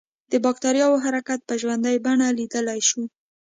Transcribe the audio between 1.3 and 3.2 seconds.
په ژوندۍ بڼه لیدلای شو.